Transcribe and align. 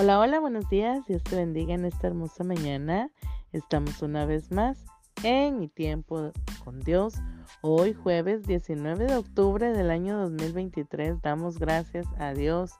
Hola, 0.00 0.20
hola, 0.20 0.38
buenos 0.38 0.68
días. 0.68 1.04
Dios 1.08 1.24
te 1.24 1.34
bendiga 1.34 1.74
en 1.74 1.84
esta 1.84 2.06
hermosa 2.06 2.44
mañana. 2.44 3.10
Estamos 3.50 4.00
una 4.00 4.26
vez 4.26 4.52
más 4.52 4.86
en 5.24 5.58
mi 5.58 5.66
tiempo 5.66 6.30
con 6.64 6.78
Dios. 6.78 7.14
Hoy 7.62 7.94
jueves 7.94 8.44
19 8.44 9.06
de 9.06 9.16
octubre 9.16 9.72
del 9.72 9.90
año 9.90 10.16
2023 10.20 11.20
damos 11.20 11.58
gracias 11.58 12.06
a 12.16 12.32
Dios. 12.32 12.74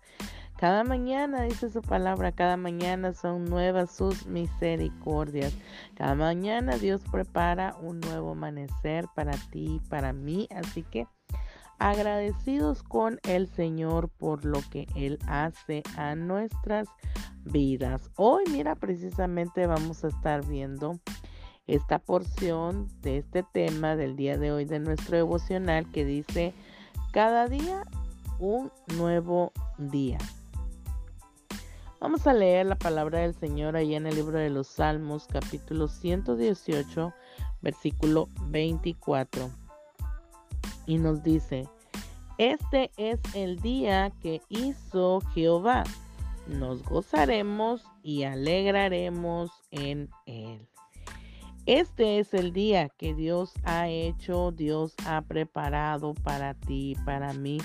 Cada 0.59 0.85
mañana, 0.85 1.43
dice 1.43 1.71
su 1.71 1.83
palabra, 1.83 2.31
cada 2.31 2.57
mañana 2.57 3.13
son 3.13 3.47
nuevas 3.47 3.91
sus 3.91 4.27
misericordias. 4.27 5.59
Cada 5.97 6.15
mañana 6.15 6.77
Dios 6.79 7.03
prepara 7.11 7.75
un 7.83 7.99
nuevo 7.99 8.31
amanecer 8.31 9.07
para 9.17 9.33
ti 9.51 9.81
para 9.89 10.13
mí. 10.13 10.47
Así 10.55 10.85
que 10.85 11.09
agradecidos 11.79 12.83
con 12.83 13.21
el 13.23 13.49
Señor 13.49 14.09
por 14.09 14.45
lo 14.45 14.61
que 14.71 14.87
Él 14.95 15.19
hace 15.27 15.83
a 15.97 16.15
nuestras 16.15 16.89
vidas. 17.45 18.11
Hoy, 18.17 18.45
mira, 18.51 18.75
precisamente 18.75 19.67
vamos 19.67 20.05
a 20.05 20.09
estar 20.09 20.45
viendo 20.47 20.99
esta 21.67 21.99
porción 21.99 22.89
de 23.03 23.19
este 23.19 23.43
tema 23.43 23.95
del 23.95 24.17
día 24.17 24.39
de 24.39 24.53
hoy 24.53 24.65
de 24.65 24.81
nuestro 24.81 25.17
devocional 25.17 25.91
que 25.93 26.05
dice, 26.05 26.55
cada 27.13 27.47
día 27.47 27.83
un 28.39 28.73
nuevo 28.97 29.53
día. 29.77 30.19
Vamos 32.01 32.27
a 32.27 32.33
leer 32.33 32.67
la 32.67 32.77
palabra 32.77 33.21
del 33.21 33.35
Señor 33.35 33.77
ahí 33.77 33.95
en 33.95 34.07
el 34.07 34.15
libro 34.15 34.39
de 34.39 34.51
los 34.51 34.69
Salmos, 34.69 35.27
capítulo 35.27 35.89
118, 35.89 37.13
versículo 37.61 38.29
24 38.47 39.51
y 40.89 40.97
nos 40.97 41.23
dice, 41.23 41.69
este 42.39 42.91
es 42.97 43.19
el 43.35 43.59
día 43.59 44.13
que 44.23 44.41
hizo 44.49 45.21
Jehová, 45.35 45.85
nos 46.47 46.83
gozaremos 46.85 47.85
y 48.03 48.23
alegraremos 48.23 49.51
en 49.71 50.09
él. 50.27 50.67
Este 51.67 52.19
es 52.19 52.33
el 52.33 52.55
día 52.55 52.89
que 52.89 53.13
Dios 53.13 53.53
ha 53.65 53.89
hecho, 53.89 54.53
Dios 54.53 54.95
ha 55.05 55.21
preparado 55.21 56.15
para 56.15 56.55
ti, 56.55 56.97
para 57.05 57.35
mí. 57.35 57.59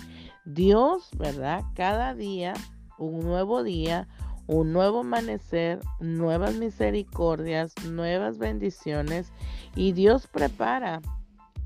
Dios, 0.44 1.10
¿verdad? 1.18 1.64
Cada 1.74 2.14
día, 2.14 2.54
un 2.98 3.22
nuevo 3.22 3.64
día, 3.64 4.10
un 4.48 4.74
nuevo 4.74 5.00
amanecer, 5.00 5.80
nuevas 6.02 6.56
misericordias, 6.56 7.74
nuevas 7.86 8.40
bendiciones 8.40 9.32
y 9.76 9.94
Dios 9.94 10.28
prepara 10.28 11.02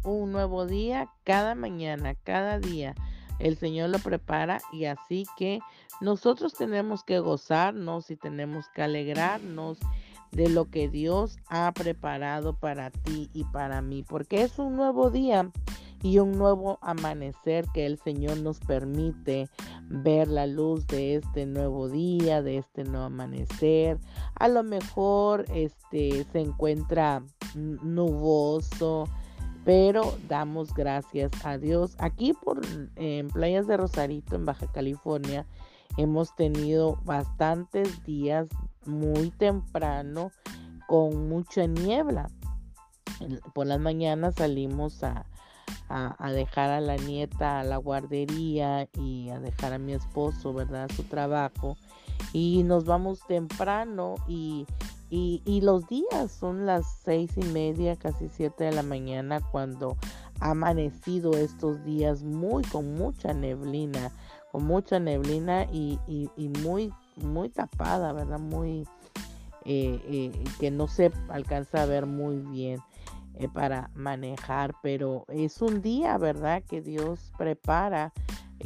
un 0.03 0.31
nuevo 0.31 0.65
día 0.65 1.09
cada 1.23 1.55
mañana, 1.55 2.15
cada 2.15 2.59
día. 2.59 2.95
El 3.39 3.57
Señor 3.57 3.89
lo 3.89 3.99
prepara 3.99 4.59
y 4.71 4.85
así 4.85 5.25
que 5.37 5.59
nosotros 6.01 6.53
tenemos 6.53 7.03
que 7.03 7.19
gozarnos 7.19 8.09
y 8.09 8.15
tenemos 8.15 8.67
que 8.69 8.83
alegrarnos 8.83 9.77
de 10.31 10.49
lo 10.49 10.65
que 10.65 10.89
Dios 10.89 11.37
ha 11.47 11.71
preparado 11.73 12.53
para 12.57 12.89
ti 12.89 13.29
y 13.33 13.43
para 13.45 13.81
mí, 13.81 14.03
porque 14.03 14.41
es 14.41 14.59
un 14.59 14.75
nuevo 14.75 15.09
día 15.09 15.51
y 16.03 16.19
un 16.19 16.37
nuevo 16.37 16.77
amanecer 16.81 17.65
que 17.73 17.85
el 17.85 17.97
Señor 17.97 18.37
nos 18.37 18.59
permite 18.59 19.49
ver 19.89 20.27
la 20.27 20.45
luz 20.45 20.85
de 20.87 21.15
este 21.15 21.45
nuevo 21.45 21.89
día, 21.89 22.41
de 22.41 22.57
este 22.57 22.83
nuevo 22.83 23.05
amanecer. 23.05 23.97
A 24.35 24.47
lo 24.47 24.63
mejor 24.63 25.45
este 25.53 26.25
se 26.31 26.39
encuentra 26.39 27.23
nuboso, 27.55 29.05
pero 29.67 30.17
damos 30.29 30.73
gracias 30.73 31.29
a 31.43 31.57
Dios. 31.57 31.97
Aquí 31.99 32.31
por 32.31 32.61
en 32.95 33.27
Playas 33.27 33.67
de 33.67 33.75
Rosarito, 33.75 34.37
en 34.37 34.45
Baja 34.45 34.71
California, 34.71 35.45
hemos 35.97 36.33
tenido 36.37 36.97
bastantes 37.03 38.01
días 38.05 38.47
muy 38.85 39.29
temprano 39.29 40.31
con 40.87 41.27
mucha 41.27 41.65
niebla. 41.65 42.29
Por 43.53 43.67
las 43.67 43.81
mañanas 43.81 44.35
salimos 44.35 45.03
a, 45.03 45.25
a, 45.89 46.31
dejar 46.31 46.69
a 46.69 46.79
la 46.79 46.95
nieta 46.95 47.59
a 47.59 47.65
la 47.65 47.75
guardería 47.75 48.87
y 48.93 49.31
a 49.31 49.41
dejar 49.41 49.73
a 49.73 49.79
mi 49.79 49.91
esposo, 49.91 50.53
¿verdad? 50.53 50.87
A 50.89 50.95
su 50.95 51.03
trabajo. 51.03 51.75
Y 52.31 52.63
nos 52.63 52.85
vamos 52.85 53.19
temprano 53.27 54.15
y 54.29 54.65
y, 55.09 55.61
los 55.61 55.87
días 55.87 56.31
son 56.31 56.65
las 56.65 56.85
seis 57.03 57.31
y 57.37 57.45
media, 57.45 57.95
casi 57.95 58.27
siete 58.27 58.65
de 58.65 58.73
la 58.73 58.83
mañana 58.83 59.39
cuando 59.39 59.95
ha 60.41 60.51
amanecido 60.51 61.31
estos 61.31 61.83
días 61.85 62.23
muy 62.23 62.63
con 62.63 62.95
mucha 62.95 63.33
neblina, 63.33 64.11
con 64.51 64.65
mucha 64.65 64.99
neblina 64.99 65.65
y, 65.71 65.97
muy, 66.61 66.93
muy 67.15 67.49
tapada, 67.49 68.11
¿verdad? 68.11 68.39
Muy, 68.39 68.85
eh, 69.63 70.01
eh, 70.05 70.31
que 70.59 70.71
no 70.71 70.87
se 70.87 71.11
alcanza 71.29 71.83
a 71.83 71.85
ver 71.85 72.05
muy 72.05 72.39
bien 72.39 72.79
eh, 73.35 73.47
para 73.47 73.89
manejar, 73.95 74.75
pero 74.83 75.23
es 75.29 75.61
un 75.61 75.81
día, 75.81 76.17
¿verdad? 76.17 76.63
Que 76.67 76.81
Dios 76.81 77.31
prepara 77.37 78.11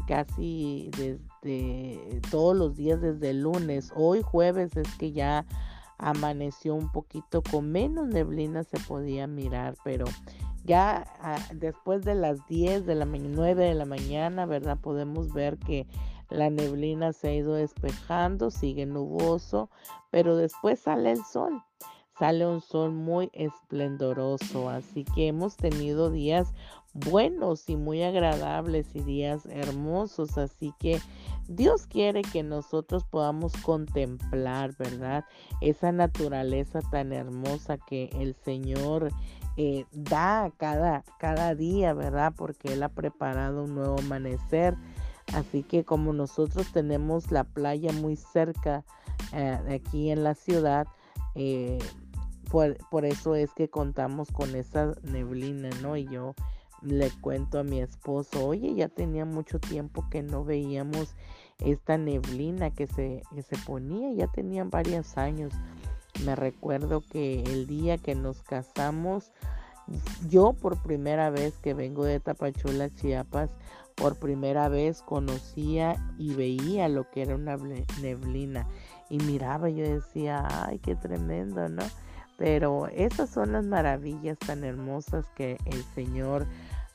casi 0.08 0.90
desde 0.98 2.22
todos 2.32 2.56
los 2.56 2.76
días 2.76 3.00
desde 3.00 3.30
el 3.30 3.42
lunes. 3.42 3.92
Hoy 3.96 4.22
jueves 4.24 4.76
es 4.76 4.88
que 4.96 5.12
ya 5.12 5.46
amaneció 6.02 6.76
un 6.76 6.92
poquito 6.92 7.42
con 7.42 7.72
menos 7.72 8.08
neblina 8.08 8.64
se 8.64 8.80
podía 8.80 9.28
mirar, 9.28 9.76
pero 9.84 10.06
ya 10.64 11.06
ah, 11.22 11.40
después 11.54 12.04
de 12.04 12.16
las 12.16 12.46
10 12.48 12.86
de 12.86 12.96
la 12.96 13.06
9 13.06 13.64
de 13.64 13.76
la 13.76 13.86
mañana, 13.86 14.46
¿verdad? 14.46 14.78
Podemos 14.80 15.32
ver 15.34 15.58
que 15.58 15.88
la 16.30 16.50
neblina 16.50 17.14
se 17.14 17.30
ha 17.30 17.34
ido 17.34 17.54
despejando, 17.54 18.52
sigue 18.52 18.86
nuboso, 18.86 19.70
pero 20.10 20.36
después 20.36 20.80
sale 20.80 21.12
el 21.12 21.24
sol. 21.24 21.62
Sale 22.22 22.46
un 22.46 22.62
sol 22.62 22.92
muy 22.92 23.32
esplendoroso, 23.34 24.70
así 24.70 25.06
que 25.06 25.30
hemos 25.30 25.58
tenido 25.58 26.12
días 26.12 26.54
buenos 26.94 27.68
y 27.68 27.76
muy 27.76 28.04
agradables 28.04 28.86
y 28.94 29.00
días 29.02 29.48
hermosos, 29.48 30.38
así 30.38 30.72
que 30.78 31.02
Dios 31.48 31.88
quiere 31.88 32.22
que 32.22 32.44
nosotros 32.44 33.06
podamos 33.06 33.54
contemplar, 33.64 34.78
¿verdad? 34.78 35.26
Esa 35.62 35.92
naturaleza 35.92 36.82
tan 36.92 37.12
hermosa 37.12 37.80
que 37.80 38.12
el 38.14 38.36
Señor 38.36 39.10
eh, 39.58 39.88
da 39.92 40.52
cada, 40.58 41.04
cada 41.18 41.56
día, 41.56 41.96
¿verdad? 41.96 42.34
Porque 42.38 42.74
Él 42.74 42.84
ha 42.84 42.90
preparado 42.90 43.64
un 43.64 43.74
nuevo 43.74 43.96
amanecer. 43.98 44.78
Así 45.34 45.64
que 45.64 45.84
como 45.86 46.14
nosotros 46.14 46.72
tenemos 46.72 47.32
la 47.32 47.46
playa 47.46 47.92
muy 47.94 48.16
cerca 48.16 48.86
eh, 49.34 49.58
aquí 49.74 50.12
en 50.12 50.24
la 50.24 50.36
ciudad, 50.36 50.86
eh, 51.34 51.80
por, 52.52 53.06
eso 53.06 53.36
es 53.36 53.54
que 53.54 53.70
contamos 53.70 54.30
con 54.32 54.56
esa 54.56 54.94
neblina, 55.04 55.70
¿no? 55.82 55.96
Y 55.96 56.06
yo 56.06 56.36
le 56.82 57.10
cuento 57.22 57.60
a 57.60 57.64
mi 57.64 57.80
esposo, 57.80 58.46
oye, 58.46 58.76
ya 58.76 58.90
tenía 58.90 59.24
mucho 59.24 59.60
tiempo 59.60 60.06
que 60.10 60.22
no 60.22 60.44
veíamos 60.44 61.16
esta 61.60 61.98
neblina 61.98 62.72
que 62.72 62.88
se, 62.88 63.24
que 63.34 63.42
se 63.42 63.56
ponía, 63.60 64.12
ya 64.12 64.28
tenían 64.28 64.70
varios 64.70 65.18
años. 65.18 65.54
Me 66.26 66.36
recuerdo 66.36 67.02
que 67.02 67.42
el 67.44 67.68
día 67.68 67.98
que 67.98 68.16
nos 68.16 68.42
casamos, 68.44 69.32
yo 70.28 70.52
por 70.52 70.82
primera 70.82 71.30
vez 71.30 71.58
que 71.60 71.74
vengo 71.74 72.04
de 72.04 72.20
Tapachula, 72.20 72.94
Chiapas, 72.94 73.50
por 73.96 74.18
primera 74.18 74.68
vez 74.68 75.02
conocía 75.04 75.96
y 76.18 76.34
veía 76.34 76.90
lo 76.90 77.10
que 77.12 77.22
era 77.22 77.36
una 77.36 77.56
neblina. 78.02 78.68
Y 79.10 79.20
miraba, 79.20 79.70
yo 79.70 79.84
decía, 79.84 80.46
ay, 80.66 80.80
qué 80.80 80.96
tremendo, 80.96 81.70
¿no? 81.70 81.84
Pero 82.42 82.88
esas 82.88 83.30
son 83.30 83.52
las 83.52 83.66
maravillas 83.66 84.40
tan 84.40 84.64
hermosas 84.64 85.28
que 85.36 85.60
el 85.66 85.84
Señor 85.94 86.48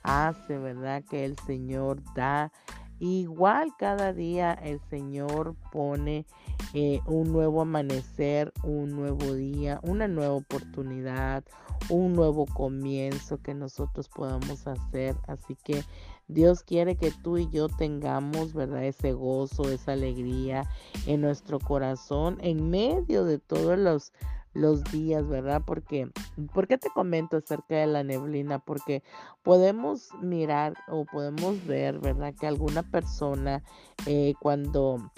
hace, 0.03 0.59
¿verdad? 0.59 1.05
Que 1.09 1.25
el 1.25 1.39
Señor 1.47 2.03
da. 2.17 2.51
Igual 2.99 3.73
cada 3.79 4.13
día 4.13 4.55
el 4.55 4.81
Señor 4.91 5.55
pone 5.71 6.27
eh, 6.75 6.99
un 7.07 7.31
nuevo 7.31 7.61
amanecer, 7.61 8.53
un 8.65 8.91
nuevo 8.91 9.35
día, 9.35 9.79
una 9.85 10.09
nueva 10.09 10.35
oportunidad, 10.35 11.45
un 11.91 12.15
nuevo 12.15 12.47
comienzo 12.47 13.41
que 13.41 13.55
nosotros 13.55 14.09
podamos 14.09 14.67
hacer. 14.67 15.15
Así 15.29 15.57
que 15.63 15.85
Dios 16.27 16.65
quiere 16.65 16.97
que 16.97 17.13
tú 17.23 17.39
y 17.39 17.49
yo 17.51 17.69
tengamos, 17.69 18.53
¿verdad? 18.53 18.83
Ese 18.83 19.13
gozo, 19.13 19.71
esa 19.71 19.93
alegría 19.93 20.69
en 21.07 21.21
nuestro 21.21 21.61
corazón 21.61 22.37
en 22.41 22.69
medio 22.69 23.25
de 23.25 23.39
todos 23.39 23.79
los 23.79 24.13
los 24.57 24.83
días, 24.85 25.27
¿verdad? 25.29 25.63
Porque, 25.65 26.11
¿por 26.53 26.67
qué 26.67 26.79
te 26.79 26.91
comento 26.91 27.37
acerca 27.37 27.77
de 27.77 27.87
la 27.87 28.03
neblina? 28.03 28.59
Porque 28.59 29.03
podemos 29.43 30.11
mirar 30.21 30.75
o 30.89 31.05
podemos 31.05 31.65
ver, 31.67 31.99
¿verdad? 31.99 32.35
Que 32.35 32.47
alguna 32.47 32.83
persona 32.83 33.63
eh, 34.07 34.35
cuando 34.41 35.13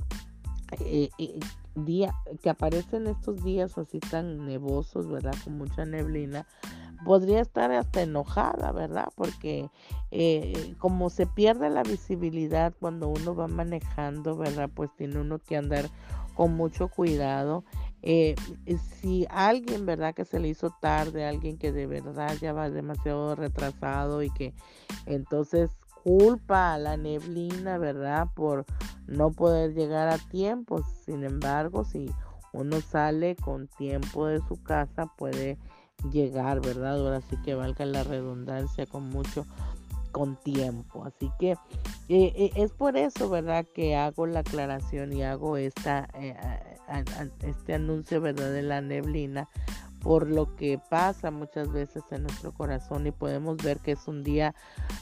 eh, 0.80 1.08
eh, 1.18 1.40
día 1.74 2.12
que 2.42 2.50
aparecen 2.50 3.06
estos 3.06 3.42
días 3.44 3.78
así 3.78 4.00
tan 4.00 4.44
nevosos, 4.46 5.08
¿verdad? 5.08 5.34
Con 5.44 5.58
mucha 5.58 5.84
neblina, 5.84 6.46
podría 7.04 7.40
estar 7.40 7.70
hasta 7.70 8.02
enojada, 8.02 8.72
¿verdad? 8.72 9.08
Porque 9.14 9.70
como 10.78 11.10
se 11.10 11.26
pierde 11.26 11.70
la 11.70 11.84
visibilidad 11.84 12.74
cuando 12.80 13.08
uno 13.08 13.36
va 13.36 13.46
manejando, 13.46 14.36
¿verdad? 14.36 14.68
Pues 14.74 14.90
tiene 14.96 15.20
uno 15.20 15.38
que 15.38 15.56
andar 15.56 15.88
con 16.38 16.54
mucho 16.54 16.86
cuidado. 16.86 17.64
Eh, 18.02 18.36
si 19.00 19.26
alguien, 19.30 19.86
¿verdad? 19.86 20.14
Que 20.14 20.24
se 20.24 20.38
le 20.38 20.48
hizo 20.48 20.70
tarde, 20.80 21.24
alguien 21.26 21.58
que 21.58 21.72
de 21.72 21.86
verdad 21.86 22.36
ya 22.40 22.52
va 22.52 22.70
demasiado 22.70 23.34
retrasado 23.34 24.22
y 24.22 24.30
que 24.30 24.54
entonces 25.06 25.70
culpa 26.04 26.74
a 26.74 26.78
la 26.78 26.96
neblina, 26.96 27.76
¿verdad? 27.78 28.28
Por 28.34 28.64
no 29.06 29.30
poder 29.30 29.74
llegar 29.74 30.08
a 30.08 30.18
tiempo. 30.18 30.82
Sin 31.04 31.24
embargo, 31.24 31.84
si 31.84 32.10
uno 32.52 32.80
sale 32.80 33.36
con 33.36 33.66
tiempo 33.66 34.26
de 34.26 34.40
su 34.46 34.62
casa, 34.62 35.06
puede 35.16 35.58
llegar, 36.10 36.60
¿verdad? 36.60 37.00
Ahora 37.00 37.20
sí 37.20 37.36
que 37.44 37.54
valga 37.54 37.84
la 37.84 38.04
redundancia 38.04 38.86
con 38.86 39.08
mucho 39.08 39.44
con 40.12 40.36
tiempo. 40.36 41.04
Así 41.04 41.30
que 41.38 41.52
eh, 41.52 41.58
eh, 42.08 42.50
es 42.56 42.72
por 42.72 42.96
eso, 42.96 43.28
¿verdad? 43.28 43.66
Que 43.74 43.96
hago 43.96 44.26
la 44.26 44.40
aclaración 44.40 45.12
y 45.12 45.22
hago 45.22 45.56
esta, 45.56 46.08
eh, 46.14 46.36
este 47.42 47.74
anuncio, 47.74 48.20
¿verdad? 48.20 48.52
De 48.52 48.62
la 48.62 48.80
neblina 48.80 49.48
por 50.00 50.28
lo 50.28 50.54
que 50.56 50.78
pasa 50.78 51.30
muchas 51.30 51.72
veces 51.72 52.02
en 52.10 52.22
nuestro 52.22 52.52
corazón 52.52 53.06
y 53.06 53.10
podemos 53.10 53.56
ver 53.56 53.78
que 53.80 53.92
es 53.92 54.06
un 54.06 54.22
día 54.22 54.54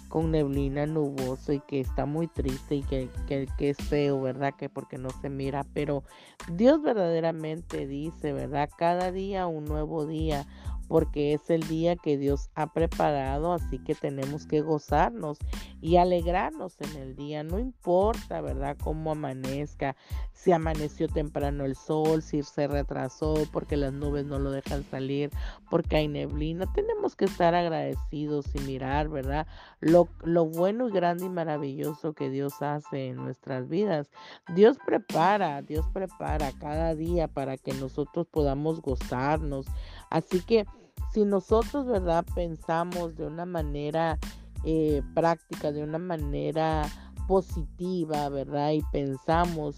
con 0.09 0.31
neblina 0.31 0.87
nuboso 0.87 1.53
y 1.53 1.61
que 1.61 1.81
está 1.81 2.07
muy 2.07 2.29
triste 2.29 2.77
y 2.77 2.83
que, 2.83 3.11
que, 3.27 3.47
que, 3.59 3.71
es 3.71 3.77
feo, 3.77 4.21
¿verdad? 4.21 4.55
Que 4.57 4.69
porque 4.69 4.99
no 4.99 5.11
se 5.21 5.29
mira, 5.29 5.65
pero 5.75 6.03
Dios 6.51 6.83
verdaderamente 6.83 7.87
dice, 7.87 8.33
¿verdad? 8.33 8.71
Cada 8.77 9.13
día 9.13 9.47
un 9.47 9.65
nuevo 9.65 10.07
día, 10.07 10.47
porque 10.89 11.33
es 11.33 11.51
el 11.51 11.67
día 11.69 11.97
que 11.97 12.17
Dios 12.19 12.51
ha 12.55 12.73
preparado, 12.73 13.53
así 13.53 13.79
que 13.79 13.95
tenemos 13.95 14.47
que 14.47 14.61
gozarnos 14.61 15.39
y 15.81 15.97
alegrarnos 15.97 16.81
en 16.81 16.97
el 16.97 17.17
día, 17.17 17.43
no 17.43 17.59
importa, 17.59 18.41
¿verdad?, 18.41 18.77
cómo 18.83 19.13
amanezca, 19.13 19.97
si 20.33 20.53
amaneció 20.53 21.09
temprano 21.09 21.65
el 21.65 21.77
sol, 21.77 22.23
si 22.23 22.43
se 22.43 22.67
retrasó 22.67 23.35
porque 23.53 23.77
las 23.77 23.93
nubes 23.93 24.27
no 24.27 24.39
lo 24.39 24.51
dejan 24.51 24.85
salir, 24.85 25.31
porque 25.71 25.97
hay 25.97 26.09
neblina, 26.09 26.73
tenemos 26.73 27.17
que 27.17 27.27
estar 27.27 27.55
agradecidos 27.55 28.47
y 28.55 28.61
mirar, 28.61 29.09
¿verdad?, 29.09 29.47
lo, 29.81 30.09
lo 30.25 30.47
bueno 30.47 30.89
y 30.89 30.93
grande 30.93 31.27
y 31.27 31.29
maravilloso 31.29 32.15
que 32.15 32.31
Dios 32.31 32.63
hace 32.63 33.09
en 33.09 33.17
nuestras 33.17 33.69
vidas. 33.69 34.11
Dios 34.55 34.79
prepara, 34.85 35.63
Dios 35.63 35.87
prepara 35.93 36.53
cada 36.53 36.95
día 36.95 37.29
para 37.29 37.57
que 37.57 37.73
nosotros 37.75 38.27
podamos 38.27 38.81
gozarnos. 38.81 39.67
Así 40.11 40.41
que 40.41 40.67
si 41.13 41.25
nosotros, 41.25 41.87
¿verdad? 41.87 42.25
Pensamos 42.35 43.17
de 43.17 43.27
una 43.27 43.47
manera 43.47 44.19
eh, 44.65 45.03
práctica, 45.15 45.73
de 45.73 45.83
una 45.83 45.99
manera 45.99 46.83
positiva, 47.27 48.29
¿verdad? 48.29 48.73
Y 48.73 48.83
pensamos 48.93 49.77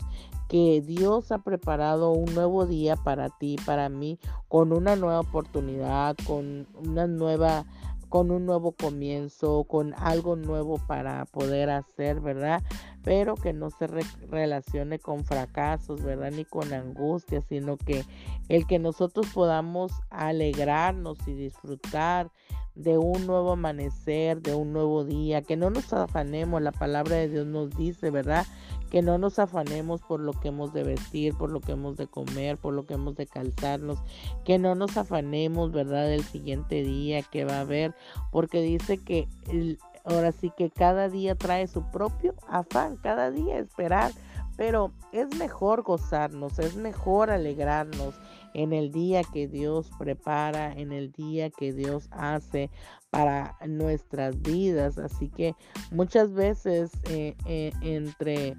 que 0.48 0.80
Dios 0.80 1.30
ha 1.30 1.38
preparado 1.38 2.12
un 2.12 2.34
nuevo 2.34 2.66
día 2.66 2.96
para 2.96 3.28
ti, 3.28 3.56
para 3.66 3.88
mí, 3.88 4.19
con 4.48 4.72
una 4.72 4.96
nueva 4.96 5.20
oportunidad, 5.20 6.16
con 6.26 6.66
una 6.74 7.06
nueva 7.06 7.66
con 8.08 8.31
un 8.31 8.46
nuevo 8.46 8.72
comienzo, 8.72 9.64
con 9.64 9.94
algo 9.94 10.37
nuevo 10.37 10.78
para 10.87 11.25
poder 11.26 11.70
hacer, 11.70 12.20
¿verdad? 12.20 12.62
Pero 13.02 13.34
que 13.34 13.52
no 13.52 13.70
se 13.70 13.87
relacione 13.87 14.99
con 14.99 15.25
fracasos, 15.25 16.02
¿verdad? 16.02 16.31
Ni 16.32 16.44
con 16.44 16.72
angustia, 16.72 17.40
sino 17.43 17.76
que 17.76 18.05
el 18.49 18.66
que 18.66 18.78
nosotros 18.78 19.26
podamos 19.32 19.93
alegrarnos 20.10 21.19
y 21.26 21.34
disfrutar 21.34 22.31
de 22.75 22.96
un 22.96 23.26
nuevo 23.26 23.52
amanecer, 23.52 24.40
de 24.40 24.55
un 24.55 24.72
nuevo 24.72 25.05
día, 25.05 25.43
que 25.43 25.56
no 25.56 25.69
nos 25.69 25.93
afanemos, 25.93 26.62
la 26.62 26.70
palabra 26.70 27.16
de 27.16 27.28
Dios 27.28 27.46
nos 27.46 27.70
dice, 27.76 28.10
¿verdad? 28.10 28.46
Que 28.90 29.02
no 29.02 29.19
nos 29.19 29.38
afanemos 29.38 30.00
por 30.02 30.20
lo 30.20 30.32
que 30.32 30.49
hemos 30.49 30.73
de 30.73 30.82
vestir, 30.82 31.35
por 31.35 31.50
lo 31.50 31.61
que 31.61 31.73
hemos 31.73 31.96
de 31.96 32.06
comer, 32.06 32.56
por 32.56 32.75
lo 32.75 32.87
que 32.87 32.94
hemos 32.94 33.17
de 33.17 33.26
calzarnos, 33.26 33.99
que 34.44 34.58
no 34.58 34.75
nos 34.75 34.96
afanemos, 34.96 35.73
¿verdad? 35.73 36.06
Del 36.06 36.25
siguiente 36.25 36.82
día 36.82 37.23
que 37.23 37.44
va 37.44 37.58
a 37.58 37.61
haber, 37.61 37.94
porque 38.31 38.62
dice 38.62 38.99
que 38.99 39.29
ahora 40.05 40.32
sí 40.32 40.50
que 40.56 40.70
cada 40.70 41.08
día 41.08 41.35
trae 41.35 41.67
su 41.67 41.82
propio 41.90 42.35
afán, 42.49 42.96
cada 42.96 43.31
día 43.31 43.58
esperar, 43.58 44.12
pero 44.56 44.93
es 45.12 45.37
mejor 45.37 45.82
gozarnos, 45.82 46.58
es 46.58 46.75
mejor 46.75 47.31
alegrarnos 47.31 48.14
en 48.55 48.73
el 48.73 48.91
día 48.91 49.23
que 49.23 49.46
Dios 49.46 49.88
prepara, 49.99 50.73
en 50.73 50.91
el 50.91 51.12
día 51.12 51.50
que 51.50 51.73
Dios 51.73 52.08
hace 52.11 52.70
para 53.10 53.56
nuestras 53.66 54.40
vidas. 54.43 54.99
Así 54.99 55.28
que 55.28 55.55
muchas 55.90 56.32
veces 56.32 56.93
eh, 57.10 57.37
eh, 57.46 57.72
entre 57.82 58.56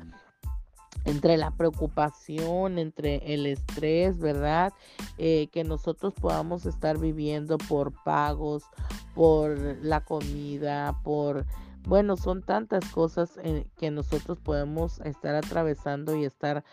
entre 1.06 1.38
la 1.38 1.52
preocupación, 1.52 2.78
entre 2.78 3.34
el 3.34 3.46
estrés, 3.46 4.20
¿verdad? 4.20 4.74
Eh, 5.18 5.48
que 5.52 5.64
nosotros 5.64 6.14
podamos 6.14 6.66
estar 6.66 6.98
viviendo 6.98 7.58
por 7.58 7.94
pagos, 8.04 8.64
por 9.16 9.58
la 9.82 10.02
comida, 10.02 11.00
por 11.04 11.46
bueno, 11.88 12.18
son 12.18 12.44
tantas 12.44 12.84
cosas 12.92 13.40
que 13.78 13.90
nosotros 13.90 14.38
podemos 14.40 15.00
estar 15.00 15.34
atravesando 15.36 16.16
y 16.16 16.26
estar 16.26 16.64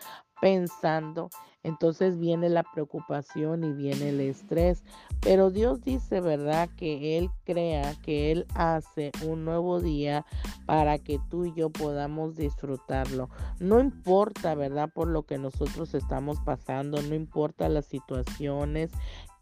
pensando. 0.41 1.29
Entonces 1.63 2.17
viene 2.17 2.47
la 2.49 2.63
preocupación 2.63 3.63
y 3.63 3.73
viene 3.73 4.09
el 4.09 4.21
estrés. 4.21 4.83
Pero 5.19 5.49
Dios 5.51 5.81
dice, 5.81 6.21
¿verdad? 6.21 6.69
Que 6.77 7.17
Él 7.17 7.29
crea, 7.43 7.93
que 8.03 8.31
Él 8.31 8.45
hace 8.55 9.11
un 9.25 9.43
nuevo 9.43 9.81
día 9.81 10.25
para 10.65 10.97
que 10.97 11.19
tú 11.29 11.45
y 11.45 11.53
yo 11.53 11.69
podamos 11.69 12.35
disfrutarlo. 12.35 13.29
No 13.59 13.79
importa, 13.79 14.55
¿verdad? 14.55 14.89
Por 14.93 15.09
lo 15.09 15.23
que 15.23 15.37
nosotros 15.37 15.93
estamos 15.93 16.39
pasando, 16.39 17.01
no 17.01 17.15
importa 17.15 17.67
las 17.67 17.85
situaciones 17.85 18.91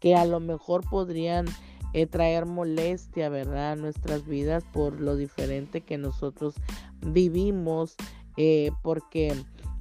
que 0.00 0.16
a 0.16 0.24
lo 0.24 0.40
mejor 0.40 0.88
podrían 0.88 1.46
eh, 1.92 2.06
traer 2.06 2.46
molestia, 2.46 3.28
¿verdad? 3.28 3.72
A 3.72 3.76
nuestras 3.76 4.26
vidas 4.26 4.64
por 4.72 5.00
lo 5.00 5.16
diferente 5.16 5.80
que 5.80 5.96
nosotros 5.96 6.56
vivimos, 7.00 7.96
eh, 8.36 8.70
porque 8.82 9.34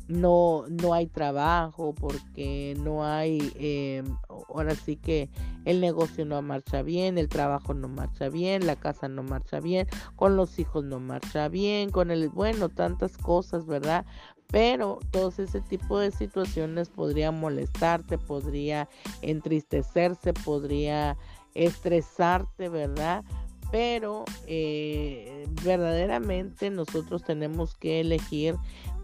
no, 0.08 0.66
no 0.70 0.94
hay 0.94 1.08
trabajo, 1.08 1.94
porque 1.96 2.76
no 2.80 3.06
hay, 3.06 3.52
eh, 3.56 4.04
ahora 4.30 4.76
sí 4.76 4.98
que 4.98 5.30
el 5.66 5.82
negocio 5.82 6.26
no 6.26 6.42
marcha 6.42 6.84
bien, 6.84 7.18
el 7.18 7.28
trabajo 7.28 7.74
no 7.74 7.88
marcha 7.88 8.30
bien, 8.30 8.68
la 8.68 8.76
casa 8.76 9.08
no 9.08 9.24
marcha 9.24 9.60
bien, 9.60 9.88
con 10.16 10.36
los 10.36 10.60
hijos 10.60 10.84
no 10.84 11.00
marcha 11.00 11.48
bien, 11.48 11.90
con 11.90 12.12
el, 12.12 12.30
bueno, 12.30 12.70
tantas 12.70 13.18
cosas, 13.18 13.66
¿verdad? 13.66 14.06
Pero 14.52 15.00
todo 15.12 15.34
ese 15.36 15.62
tipo 15.62 15.98
de 16.00 16.12
situaciones 16.12 16.90
podría 16.90 17.32
molestarte, 17.32 18.20
podría 18.20 18.88
entristecerse, 19.22 20.34
podría 20.34 21.18
estresarte, 21.56 22.70
¿verdad? 22.70 23.24
Pero 23.72 24.24
eh, 24.46 25.48
verdaderamente 25.64 26.70
nosotros 26.70 27.24
tenemos 27.24 27.76
que 27.76 28.02
elegir 28.02 28.56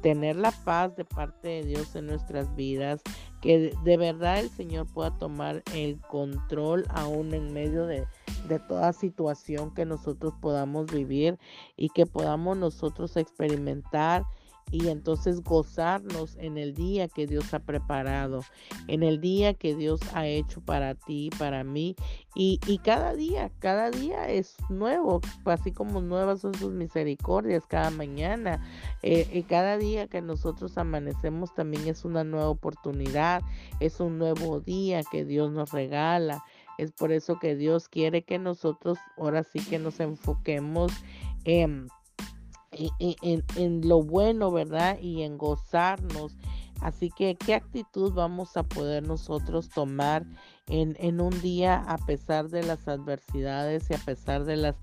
tener 0.02 0.36
la 0.36 0.52
paz 0.52 0.96
de 0.96 1.06
parte 1.06 1.48
de 1.48 1.64
Dios 1.64 1.96
en 1.96 2.08
nuestras 2.08 2.54
vidas, 2.56 3.02
que 3.42 3.74
de 3.84 3.98
verdad 3.98 4.40
el 4.40 4.50
Señor 4.50 4.88
pueda 4.88 5.18
tomar 5.18 5.64
el 5.74 6.00
control 6.02 6.86
aún 6.90 7.34
en 7.34 7.54
medio 7.54 7.86
de, 7.86 8.06
de 8.48 8.60
toda 8.60 8.94
situación 8.94 9.74
que 9.74 9.86
nosotros 9.86 10.34
podamos 10.42 10.92
vivir 10.92 11.40
y 11.76 11.90
que 11.90 12.06
podamos 12.06 12.58
nosotros 12.58 13.18
experimentar 13.18 14.24
y 14.72 14.88
entonces 14.88 15.42
gozarnos 15.42 16.38
en 16.38 16.58
el 16.58 16.74
día 16.74 17.08
que 17.08 17.28
Dios 17.28 17.54
ha 17.54 17.60
preparado, 17.60 18.44
en 18.88 19.04
el 19.04 19.20
día 19.20 19.54
que 19.54 19.76
Dios 19.76 20.00
ha 20.14 20.28
hecho 20.28 20.62
para 20.62 20.96
ti, 20.96 21.30
para 21.38 21.64
mí. 21.64 21.96
Y, 22.34 22.60
cada 22.84 23.14
día, 23.14 23.52
cada 23.60 23.92
día 23.92 24.30
es 24.30 24.56
nuevo, 24.70 25.20
así 25.44 25.74
como 25.74 26.00
nuevas 26.02 26.40
son 26.40 26.54
sus 26.54 26.72
misericordias 26.72 27.66
cada 27.68 27.90
mañana. 27.90 28.66
Eh, 29.04 29.28
y 29.34 29.44
cada 29.44 29.78
día 29.78 30.08
que 30.08 30.22
nosotros 30.22 30.78
amanecemos 30.78 31.54
también 31.54 31.88
es 31.88 32.06
una 32.06 32.24
nueva 32.24 32.48
oportunidad, 32.48 33.42
es 33.82 34.00
un 34.00 34.18
nuevo 34.18 34.62
día 34.62 35.02
que 35.12 35.26
Dios 35.26 35.52
nos 35.52 35.72
regala. 35.72 36.44
Es 36.78 36.94
por 36.94 37.12
eso 37.12 37.38
que 37.38 37.56
Dios 37.56 37.90
quiere 37.90 38.24
que 38.24 38.40
nosotros 38.40 38.98
ahora 39.18 39.44
sí 39.44 39.60
que 39.60 39.78
nos 39.78 40.00
enfoquemos 40.00 40.94
en 42.72 43.44
en, 43.56 43.88
lo 43.88 44.02
bueno, 44.02 44.52
¿verdad? 44.52 45.00
Y 45.00 45.24
en 45.24 45.38
gozarnos. 45.38 46.36
Así 46.82 47.12
que, 47.12 47.36
¿qué 47.36 47.54
actitud 47.54 48.12
vamos 48.12 48.58
a 48.58 48.64
poder 48.64 49.04
nosotros 49.04 49.70
tomar 49.70 50.26
en, 50.68 50.98
en, 51.00 51.22
un 51.22 51.40
día 51.42 51.76
a 51.88 52.00
pesar 52.00 52.50
de 52.50 52.64
las 52.64 52.88
adversidades 52.88 53.88
y 53.92 53.94
a 53.94 54.00
pesar 54.00 54.46
de 54.46 54.56
las 54.56 54.76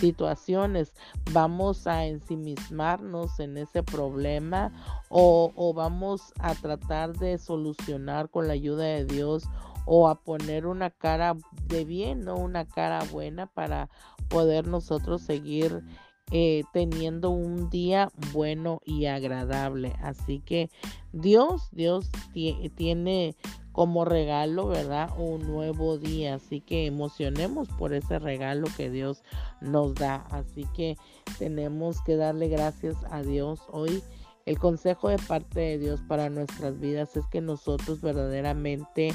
situaciones? 0.00 0.94
¿Vamos 1.30 1.86
a 1.86 2.06
ensimismarnos 2.06 3.38
en 3.38 3.56
ese 3.56 3.84
problema 3.84 4.72
o, 5.10 5.52
o 5.54 5.72
vamos 5.72 6.32
a 6.40 6.56
tratar 6.56 7.16
de 7.18 7.38
solucionar 7.38 8.30
con 8.30 8.48
la 8.48 8.54
ayuda 8.54 8.84
de 8.84 9.04
Dios 9.04 9.44
o 9.86 10.08
a 10.08 10.16
poner 10.16 10.66
una 10.66 10.90
cara 10.90 11.36
de 11.66 11.84
bien, 11.84 12.24
no 12.24 12.36
una 12.36 12.64
cara 12.64 13.04
buena 13.12 13.46
para 13.46 13.88
poder 14.28 14.66
nosotros 14.66 15.22
seguir 15.22 15.84
eh, 16.30 16.62
teniendo 16.72 17.30
un 17.30 17.70
día 17.70 18.10
bueno 18.32 18.80
y 18.84 19.06
agradable. 19.06 19.94
Así 20.00 20.40
que 20.40 20.70
Dios, 21.12 21.68
Dios 21.72 22.10
tiene 22.32 23.36
como 23.74 24.04
regalo, 24.04 24.68
¿verdad? 24.68 25.10
Un 25.18 25.46
nuevo 25.48 25.98
día. 25.98 26.36
Así 26.36 26.60
que 26.60 26.86
emocionemos 26.86 27.68
por 27.78 27.92
ese 27.92 28.18
regalo 28.18 28.68
que 28.76 28.88
Dios 28.88 29.22
nos 29.60 29.94
da. 29.94 30.16
Así 30.30 30.64
que 30.74 30.96
tenemos 31.38 32.00
que 32.02 32.16
darle 32.16 32.48
gracias 32.48 32.96
a 33.10 33.22
Dios 33.22 33.60
hoy. 33.70 34.02
El 34.46 34.58
consejo 34.58 35.08
de 35.08 35.18
parte 35.18 35.58
de 35.58 35.78
Dios 35.78 36.02
para 36.06 36.30
nuestras 36.30 36.78
vidas 36.78 37.16
es 37.16 37.26
que 37.26 37.40
nosotros 37.40 38.00
verdaderamente 38.00 39.12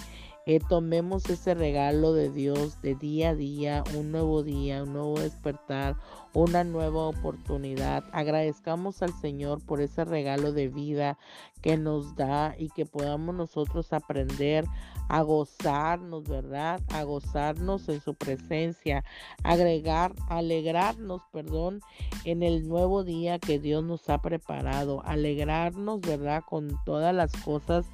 eh, 0.50 0.60
tomemos 0.68 1.29
ese 1.29 1.53
regalo 1.53 2.13
de 2.13 2.32
Dios 2.32 2.82
de 2.82 2.96
día 2.96 3.29
a 3.29 3.36
día, 3.36 3.84
un 3.96 4.12
nuevo 4.12 4.41
día, 4.41 4.82
un 4.82 4.94
nuevo 4.94 5.20
despertar, 5.20 5.96
una 6.34 6.63
nueva 6.63 7.06
oportunidad. 7.06 8.03
Agradezcamos 8.13 9.03
al 9.03 9.13
Señor 9.13 9.63
por 9.63 9.79
ese 9.79 10.06
regalo 10.06 10.51
de 10.51 10.68
vida 10.68 11.20
que 11.62 11.77
nos 11.77 12.15
da 12.15 12.56
y 12.58 12.70
que 12.70 12.88
podamos 12.88 13.36
nosotros 13.36 13.94
aprender 13.94 14.65
a 15.08 15.22
gozarnos, 15.22 16.24
¿verdad? 16.24 16.82
A 16.94 17.03
gozarnos 17.03 17.88
en 17.88 18.01
su 18.01 18.15
presencia, 18.15 19.03
agregar, 19.44 20.15
alegrarnos, 20.29 21.22
perdón, 21.32 21.82
en 22.25 22.41
el 22.41 22.68
nuevo 22.68 23.03
día 23.03 23.38
que 23.38 23.60
Dios 23.60 23.84
nos 23.84 24.10
ha 24.10 24.20
preparado, 24.20 25.03
alegrarnos, 25.06 26.01
¿verdad? 26.01 26.41
Con 26.50 26.75
todas 26.86 27.13
las 27.13 27.34
cosas 27.44 27.86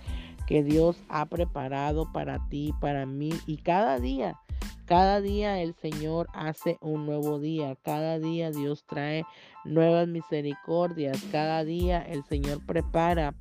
que 0.47 0.63
Dios 0.63 0.97
ha 1.09 1.25
preparado 1.25 2.11
para 2.11 2.47
ti, 2.49 2.73
para 2.79 3.05
mí 3.05 3.31
y 3.45 3.57
cada 3.57 3.99
día. 3.99 4.39
Cada 4.85 5.19
día 5.19 5.61
el 5.61 5.73
Señor 5.75 6.27
hace 6.33 6.77
un 6.79 7.07
nuevo 7.07 7.39
día, 7.39 7.75
cada 7.81 8.19
día 8.19 8.51
Dios 8.51 8.85
trae 8.85 9.25
nuevas 9.63 10.07
misericordias, 10.07 11.23
cada 11.31 11.63
día 11.63 12.01
el 12.01 12.23
Señor 12.25 12.63
prepara 12.67 13.33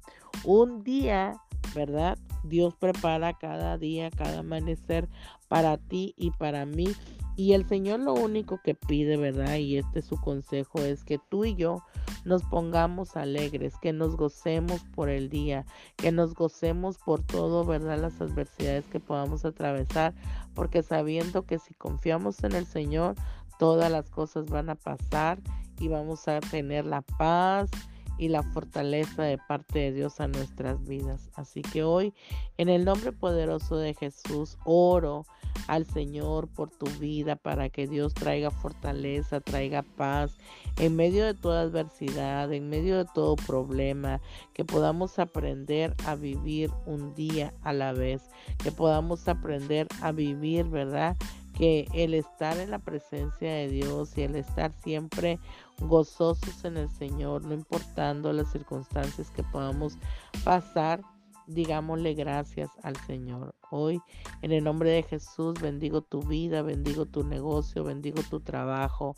un 0.44 0.82
día, 0.82 1.34
¿verdad? 1.74 2.16
Dios 2.44 2.74
prepara 2.74 3.34
cada 3.34 3.76
día, 3.76 4.10
cada 4.10 4.38
amanecer 4.38 5.08
para 5.48 5.76
ti 5.76 6.14
y 6.16 6.30
para 6.30 6.64
mí 6.64 6.88
y 7.36 7.52
el 7.52 7.66
Señor 7.68 8.00
lo 8.00 8.14
único 8.14 8.60
que 8.62 8.74
pide, 8.74 9.16
¿verdad? 9.16 9.56
Y 9.56 9.78
este 9.78 10.00
es 10.00 10.04
su 10.04 10.16
consejo, 10.16 10.80
es 10.80 11.04
que 11.04 11.18
tú 11.18 11.44
y 11.44 11.54
yo 11.54 11.82
nos 12.24 12.42
pongamos 12.42 13.16
alegres, 13.16 13.74
que 13.80 13.92
nos 13.92 14.16
gocemos 14.16 14.82
por 14.94 15.08
el 15.08 15.28
día, 15.28 15.66
que 15.96 16.12
nos 16.12 16.34
gocemos 16.34 16.98
por 16.98 17.22
todo, 17.22 17.64
¿verdad? 17.64 17.98
Las 17.98 18.20
adversidades 18.20 18.84
que 18.86 19.00
podamos 19.00 19.44
atravesar, 19.44 20.14
porque 20.54 20.82
sabiendo 20.82 21.42
que 21.42 21.58
si 21.58 21.74
confiamos 21.74 22.42
en 22.44 22.52
el 22.52 22.66
Señor, 22.66 23.14
todas 23.58 23.90
las 23.90 24.10
cosas 24.10 24.46
van 24.46 24.70
a 24.70 24.74
pasar 24.74 25.38
y 25.78 25.88
vamos 25.88 26.28
a 26.28 26.40
tener 26.40 26.84
la 26.86 27.02
paz 27.02 27.70
y 28.18 28.28
la 28.28 28.42
fortaleza 28.42 29.22
de 29.22 29.38
parte 29.38 29.78
de 29.78 29.92
Dios 29.92 30.20
a 30.20 30.28
nuestras 30.28 30.84
vidas. 30.86 31.30
Así 31.34 31.62
que 31.62 31.82
hoy, 31.82 32.14
en 32.58 32.68
el 32.68 32.84
nombre 32.84 33.12
poderoso 33.12 33.76
de 33.76 33.94
Jesús, 33.94 34.56
oro 34.64 35.24
al 35.68 35.86
Señor 35.86 36.48
por 36.48 36.70
tu 36.70 36.86
vida 36.98 37.36
para 37.36 37.68
que 37.68 37.86
Dios 37.86 38.14
traiga 38.14 38.50
fortaleza, 38.50 39.40
traiga 39.40 39.82
paz 39.82 40.36
en 40.78 40.96
medio 40.96 41.24
de 41.24 41.34
toda 41.34 41.62
adversidad, 41.62 42.52
en 42.52 42.68
medio 42.68 42.98
de 42.98 43.06
todo 43.14 43.36
problema, 43.36 44.20
que 44.52 44.64
podamos 44.64 45.18
aprender 45.18 45.94
a 46.06 46.14
vivir 46.14 46.70
un 46.86 47.14
día 47.14 47.54
a 47.62 47.72
la 47.72 47.92
vez, 47.92 48.22
que 48.62 48.72
podamos 48.72 49.28
aprender 49.28 49.86
a 50.02 50.12
vivir, 50.12 50.66
¿verdad? 50.66 51.16
Que 51.56 51.86
el 51.94 52.14
estar 52.14 52.58
en 52.58 52.70
la 52.70 52.78
presencia 52.78 53.52
de 53.52 53.68
Dios 53.68 54.16
y 54.18 54.22
el 54.22 54.36
estar 54.36 54.72
siempre 54.82 55.38
gozosos 55.80 56.64
en 56.64 56.76
el 56.76 56.90
Señor, 56.90 57.44
no 57.44 57.54
importando 57.54 58.32
las 58.32 58.50
circunstancias 58.52 59.30
que 59.30 59.42
podamos 59.44 59.96
pasar, 60.44 61.02
digámosle 61.46 62.14
gracias 62.14 62.70
al 62.82 62.96
Señor. 62.96 63.54
Hoy, 63.70 64.00
en 64.42 64.52
el 64.52 64.62
nombre 64.62 64.90
de 64.90 65.02
Jesús, 65.02 65.54
bendigo 65.60 66.00
tu 66.00 66.22
vida, 66.22 66.62
bendigo 66.62 67.06
tu 67.06 67.24
negocio, 67.24 67.82
bendigo 67.82 68.22
tu 68.22 68.40
trabajo, 68.40 69.16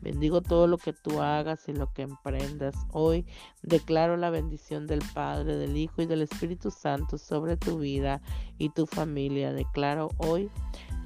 bendigo 0.00 0.42
todo 0.42 0.66
lo 0.66 0.78
que 0.78 0.92
tú 0.92 1.20
hagas 1.20 1.68
y 1.68 1.72
lo 1.72 1.92
que 1.92 2.02
emprendas. 2.02 2.74
Hoy 2.92 3.26
declaro 3.62 4.16
la 4.16 4.30
bendición 4.30 4.86
del 4.86 5.02
Padre, 5.12 5.56
del 5.56 5.76
Hijo 5.76 6.02
y 6.02 6.06
del 6.06 6.22
Espíritu 6.22 6.70
Santo 6.70 7.18
sobre 7.18 7.56
tu 7.56 7.78
vida 7.78 8.22
y 8.58 8.68
tu 8.70 8.86
familia. 8.86 9.52
Declaro 9.52 10.10
hoy 10.18 10.50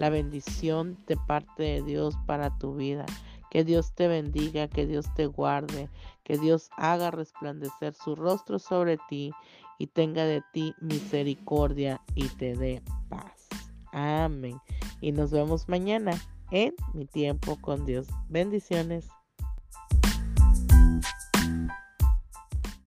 la 0.01 0.09
bendición 0.09 0.97
de 1.07 1.19
parte 1.19 1.63
de 1.63 1.83
Dios 1.83 2.15
para 2.25 2.57
tu 2.57 2.75
vida. 2.75 3.05
Que 3.51 3.65
Dios 3.65 3.93
te 3.95 4.09
bendiga, 4.09 4.67
que 4.67 4.87
Dios 4.87 5.13
te 5.15 5.27
guarde, 5.27 5.91
que 6.25 6.39
Dios 6.39 6.71
haga 6.79 7.11
resplandecer 7.11 7.93
su 7.93 8.17
rostro 8.17 8.59
sobre 8.59 8.97
ti 9.11 9.31
y 9.79 9.89
tenga 9.89 10.25
de 10.25 10.43
ti 10.55 10.73
misericordia 10.81 12.01
y 12.15 12.29
te 12.29 12.57
dé 12.57 12.83
paz. 13.11 13.49
Amén. 13.93 14.57
Y 15.03 15.13
nos 15.13 15.33
vemos 15.33 15.69
mañana 15.69 16.13
en 16.51 16.75
mi 16.95 17.05
tiempo 17.05 17.59
con 17.61 17.85
Dios. 17.85 18.07
Bendiciones. 18.31 19.07